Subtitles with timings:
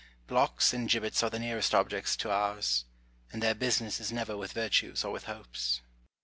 [0.25, 2.85] Blocks and gibbets are the nearest objects to ours,
[3.31, 5.81] and their business is never with virtues or with hopes.